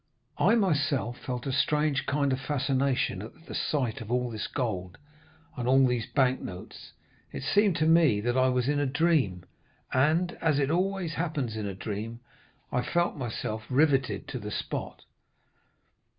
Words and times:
I 0.39 0.55
myself 0.55 1.19
felt 1.19 1.45
a 1.45 1.51
strange 1.51 2.07
kind 2.07 2.33
of 2.33 2.39
fascination 2.41 3.21
at 3.21 3.45
the 3.45 3.53
sight 3.53 4.01
of 4.01 4.11
all 4.11 4.31
this 4.31 4.47
gold 4.47 4.97
and 5.55 5.67
all 5.67 5.85
these 5.85 6.07
bank 6.07 6.41
notes; 6.41 6.93
it 7.31 7.43
seemed 7.43 7.75
to 7.75 7.85
me 7.85 8.19
that 8.19 8.35
I 8.35 8.49
was 8.49 8.67
in 8.67 8.79
a 8.79 8.87
dream, 8.87 9.45
and, 9.93 10.31
as 10.41 10.57
it 10.57 10.71
always 10.71 11.13
happens 11.13 11.55
in 11.55 11.67
a 11.67 11.75
dream, 11.75 12.19
I 12.71 12.81
felt 12.81 13.15
myself 13.15 13.63
riveted 13.69 14.27
to 14.29 14.39
the 14.39 14.49
spot. 14.49 15.03